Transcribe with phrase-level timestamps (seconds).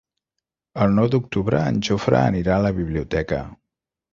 [0.85, 3.43] El nou d'octubre en Jofre anirà a la biblioteca.